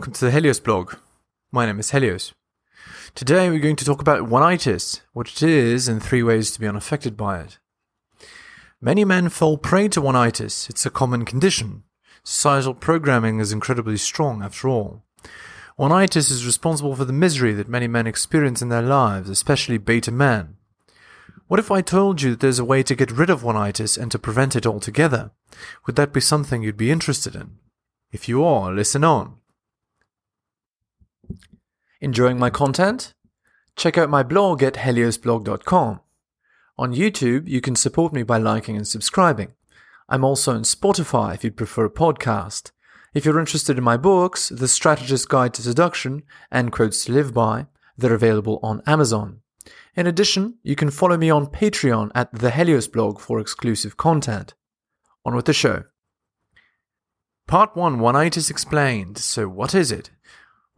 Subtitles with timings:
[0.00, 0.94] welcome to the Helios blog.
[1.52, 2.32] My name is Helios.
[3.14, 6.66] Today we're going to talk about oneitis, what it is, and three ways to be
[6.66, 7.58] unaffected by it.
[8.80, 10.70] Many men fall prey to oneitis.
[10.70, 11.82] It's a common condition.
[12.24, 15.02] Societal programming is incredibly strong, after all.
[15.78, 20.10] Oneitis is responsible for the misery that many men experience in their lives, especially beta
[20.10, 20.56] men.
[21.46, 24.10] What if I told you that there's a way to get rid of oneitis and
[24.12, 25.32] to prevent it altogether?
[25.86, 27.58] Would that be something you'd be interested in?
[28.10, 29.39] If you are, listen on.
[32.02, 33.12] Enjoying my content?
[33.76, 36.00] Check out my blog at heliosblog.com.
[36.78, 39.52] On YouTube, you can support me by liking and subscribing.
[40.08, 42.70] I'm also on Spotify if you'd prefer a podcast.
[43.12, 47.34] If you're interested in my books, The Strategist's Guide to Seduction and Quotes to Live
[47.34, 47.66] By,
[47.98, 49.42] they're available on Amazon.
[49.94, 54.54] In addition, you can follow me on Patreon at the Helios blog for exclusive content.
[55.26, 55.84] On with the show.
[57.46, 59.18] Part 1 Oneitis explained.
[59.18, 60.10] So, what is it?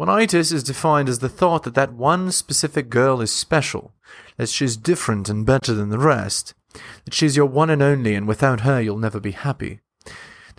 [0.00, 3.92] Oneitis is defined as the thought that that one specific girl is special,
[4.38, 6.54] that she's different and better than the rest,
[7.04, 9.80] that she's your one and only, and without her you'll never be happy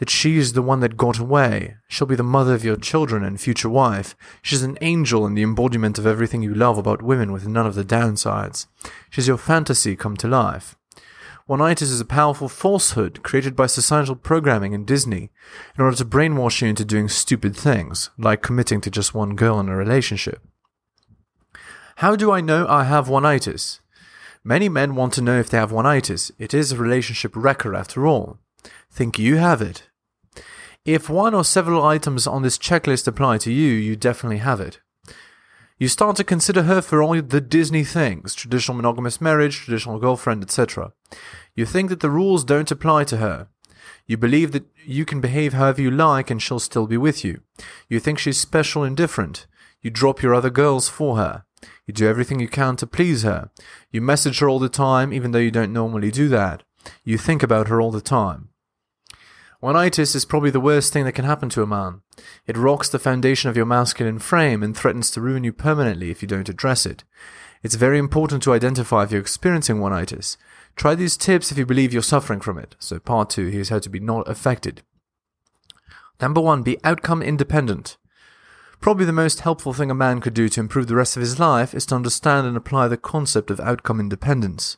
[0.02, 1.75] that she is the one that got away.
[1.88, 4.16] She'll be the mother of your children and future wife.
[4.42, 7.75] She's an angel and the embodiment of everything you love about women with none of
[7.75, 8.66] the downsides.
[9.12, 10.75] She's your fantasy come to life.
[11.52, 15.31] Oneitis is a powerful falsehood created by societal programming in Disney
[15.77, 19.59] in order to brainwash you into doing stupid things, like committing to just one girl
[19.59, 20.41] in a relationship.
[21.97, 23.81] How do I know I have oneitis?
[24.45, 26.31] Many men want to know if they have oneitis.
[26.39, 28.39] It is a relationship wrecker after all.
[28.89, 29.89] Think you have it.
[30.85, 34.79] If one or several items on this checklist apply to you, you definitely have it.
[35.81, 40.43] You start to consider her for all the Disney things traditional monogamous marriage, traditional girlfriend,
[40.43, 40.93] etc.
[41.55, 43.47] You think that the rules don't apply to her.
[44.06, 47.41] You believe that you can behave however you like and she'll still be with you.
[47.89, 49.47] You think she's special and different.
[49.81, 51.45] You drop your other girls for her.
[51.88, 53.50] You do everything you can to please her.
[53.89, 56.61] You message her all the time, even though you don't normally do that.
[57.03, 58.50] You think about her all the time.
[59.61, 62.01] Oneitis is probably the worst thing that can happen to a man.
[62.47, 66.23] It rocks the foundation of your masculine frame and threatens to ruin you permanently if
[66.23, 67.03] you don't address it.
[67.61, 70.38] It's very important to identify if you're experiencing oneitis.
[70.75, 72.75] Try these tips if you believe you're suffering from it.
[72.79, 74.81] So part two, here's how to be not affected.
[76.19, 77.97] Number one, be outcome independent.
[78.79, 81.39] Probably the most helpful thing a man could do to improve the rest of his
[81.39, 84.77] life is to understand and apply the concept of outcome independence.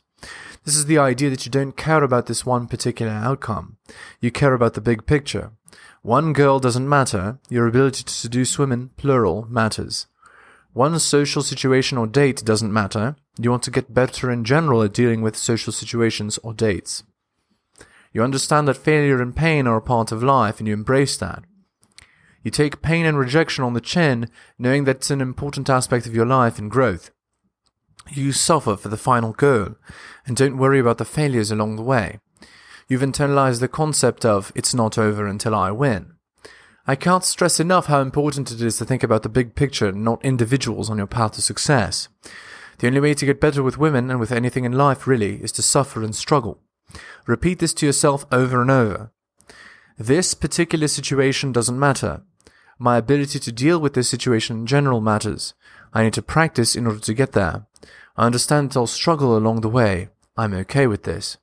[0.65, 3.77] This is the idea that you don't care about this one particular outcome.
[4.21, 5.51] You care about the big picture.
[6.01, 10.07] One girl doesn't matter, your ability to seduce women, plural, matters.
[10.73, 14.93] One social situation or date doesn't matter, you want to get better in general at
[14.93, 17.03] dealing with social situations or dates.
[18.11, 21.43] You understand that failure and pain are a part of life and you embrace that.
[22.43, 24.29] You take pain and rejection on the chin,
[24.59, 27.11] knowing that it's an important aspect of your life and growth.
[28.09, 29.75] You suffer for the final goal
[30.25, 32.19] and don't worry about the failures along the way.
[32.87, 36.13] You've internalized the concept of it's not over until I win.
[36.85, 40.23] I can't stress enough how important it is to think about the big picture, not
[40.23, 42.09] individuals on your path to success.
[42.79, 45.53] The only way to get better with women and with anything in life really is
[45.53, 46.59] to suffer and struggle.
[47.25, 49.11] Repeat this to yourself over and over.
[49.97, 52.23] This particular situation doesn't matter.
[52.77, 55.53] My ability to deal with this situation in general matters.
[55.93, 57.65] I need to practice in order to get there.
[58.15, 60.09] I understand that I'll struggle along the way.
[60.37, 61.37] I'm okay with this.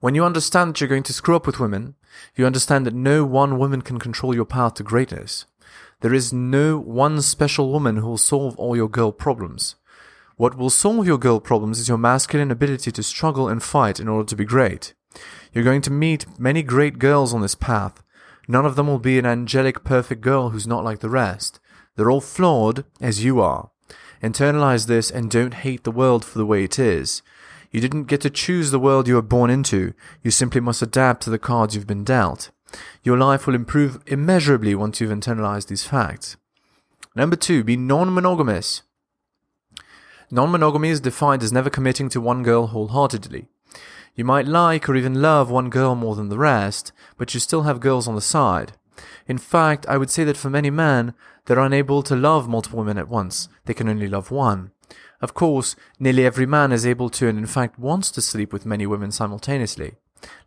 [0.00, 1.94] When you understand that you're going to screw up with women,
[2.34, 5.46] you understand that no one woman can control your path to greatness.
[6.00, 9.76] There is no one special woman who will solve all your girl problems.
[10.36, 14.08] What will solve your girl problems is your masculine ability to struggle and fight in
[14.08, 14.92] order to be great.
[15.52, 18.02] You're going to meet many great girls on this path.
[18.46, 21.58] None of them will be an angelic, perfect girl who's not like the rest.
[21.96, 23.70] They're all flawed, as you are.
[24.22, 27.22] Internalize this and don't hate the world for the way it is.
[27.70, 29.92] You didn't get to choose the world you were born into,
[30.22, 32.50] you simply must adapt to the cards you've been dealt.
[33.02, 36.36] Your life will improve immeasurably once you've internalized these facts.
[37.14, 38.82] Number two, be non monogamous.
[40.30, 43.46] Non monogamy is defined as never committing to one girl wholeheartedly.
[44.14, 47.62] You might like or even love one girl more than the rest, but you still
[47.62, 48.72] have girls on the side.
[49.26, 51.14] In fact, I would say that for many men,
[51.44, 53.48] they're unable to love multiple women at once.
[53.64, 54.72] They can only love one.
[55.20, 58.66] Of course, nearly every man is able to and in fact wants to sleep with
[58.66, 59.94] many women simultaneously.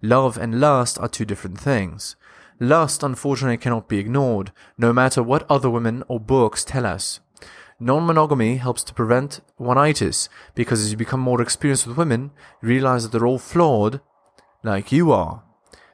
[0.01, 2.15] Love and lust are two different things.
[2.59, 7.21] Lust, unfortunately, cannot be ignored, no matter what other women or books tell us.
[7.79, 12.31] Non monogamy helps to prevent oneitis because as you become more experienced with women,
[12.61, 14.01] you realize that they're all flawed,
[14.63, 15.43] like you are.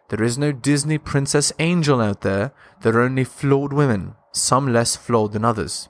[0.09, 4.15] There is no Disney princess angel out there, there are only flawed women.
[4.31, 5.87] some less flawed than others.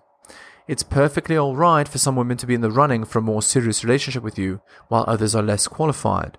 [0.67, 3.83] It's perfectly alright for some women to be in the running for a more serious
[3.83, 6.38] relationship with you, while others are less qualified.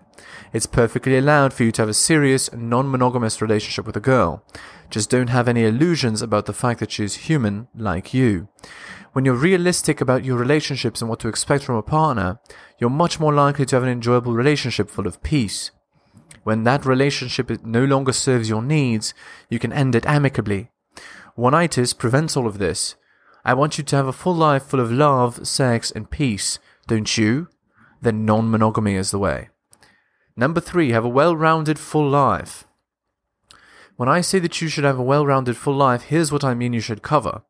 [0.53, 4.45] It's perfectly allowed for you to have a serious, non monogamous relationship with a girl.
[4.91, 8.49] Just don't have any illusions about the fact that she's human, like you.
[9.13, 12.41] When you're realistic about your relationships and what to expect from a partner,
[12.79, 15.71] you're much more likely to have an enjoyable relationship full of peace.
[16.47, 19.15] When that relationship no longer serves your needs,
[19.51, 20.71] you can end it amicably.
[21.37, 22.95] Oneitis prevents all of this
[23.45, 27.19] I want you to have a full life full of love, sex, and peace, don't
[27.19, 27.49] you?
[28.01, 29.49] Then non monogamy is the way.
[30.37, 32.69] Number three, have a well rounded full life.
[33.97, 36.55] When I say that you should have a well rounded full life, here's what I
[36.55, 37.43] mean you should cover.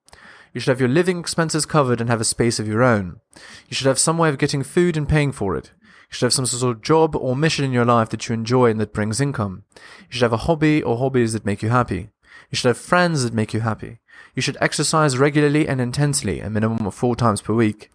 [0.54, 3.20] You should have your living expenses covered and have a space of your own.
[3.68, 5.72] You should have some way of getting food and paying for it.
[6.10, 8.70] You should have some sort of job or mission in your life that you enjoy
[8.70, 9.64] and that brings income.
[9.74, 9.80] You
[10.10, 12.10] should have a hobby or hobbies that make you happy.
[12.50, 13.98] You should have friends that make you happy.
[14.34, 17.90] You should exercise regularly and intensely, a minimum of four times per week.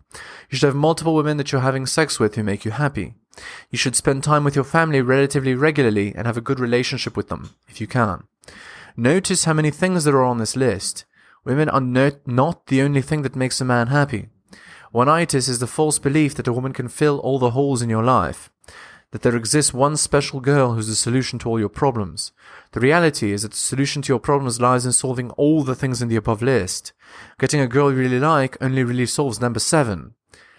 [0.49, 3.15] You should have multiple women that you're having sex with who make you happy.
[3.69, 7.29] You should spend time with your family relatively regularly and have a good relationship with
[7.29, 8.23] them, if you can.
[8.97, 11.05] Notice how many things there are on this list.
[11.45, 14.27] Women are no- not the only thing that makes a man happy.
[14.93, 18.03] Oneitis is the false belief that a woman can fill all the holes in your
[18.03, 18.49] life
[19.11, 22.31] that there exists one special girl who's the solution to all your problems.
[22.71, 26.01] The reality is that the solution to your problems lies in solving all the things
[26.01, 26.93] in the above list.
[27.37, 30.15] Getting a girl you really like only really solves number seven.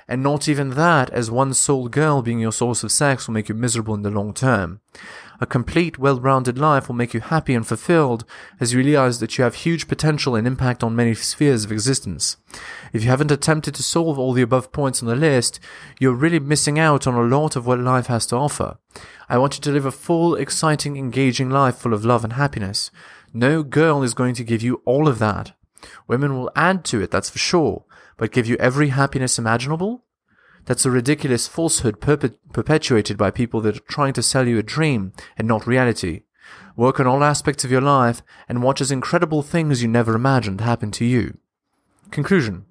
[0.06, 3.48] And not even that, as one sole girl being your source of sex will make
[3.48, 4.80] you miserable in the long term.
[5.42, 8.24] A complete, well-rounded life will make you happy and fulfilled
[8.60, 12.36] as you realize that you have huge potential and impact on many spheres of existence.
[12.92, 15.58] If you haven't attempted to solve all the above points on the list,
[15.98, 18.78] you're really missing out on a lot of what life has to offer.
[19.28, 22.92] I want you to live a full, exciting, engaging life full of love and happiness.
[23.34, 25.56] No girl is going to give you all of that.
[26.06, 27.84] Women will add to it, that's for sure,
[28.16, 30.04] but give you every happiness imaginable?
[30.64, 34.62] That's a ridiculous falsehood perpe- perpetuated by people that are trying to sell you a
[34.62, 36.22] dream and not reality.
[36.76, 40.60] Work on all aspects of your life and watch as incredible things you never imagined
[40.60, 41.38] happen to you.
[42.10, 42.66] Conclusion.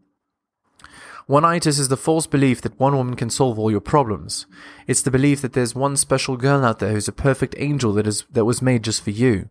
[1.30, 4.48] Oneitis is the false belief that one woman can solve all your problems.
[4.88, 8.08] It's the belief that there's one special girl out there who's a perfect angel that
[8.08, 9.50] is that was made just for you.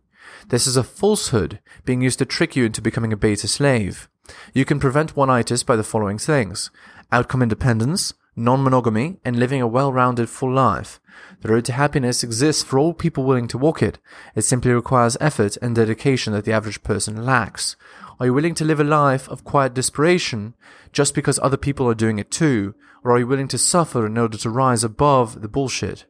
[0.49, 4.09] This is a falsehood being used to trick you into becoming a beta slave.
[4.53, 6.69] You can prevent oneitis by the following things:
[7.11, 10.99] outcome independence, non-monogamy, and living a well-rounded full life.
[11.41, 13.99] The road to happiness exists for all people willing to walk it.
[14.35, 17.75] It simply requires effort and dedication that the average person lacks.
[18.19, 20.53] Are you willing to live a life of quiet desperation
[20.91, 22.75] just because other people are doing it too?
[23.03, 26.05] Or are you willing to suffer in order to rise above the bullshit?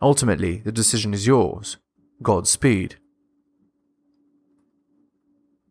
[0.00, 1.78] Ultimately, the decision is yours.
[2.22, 2.96] Godspeed.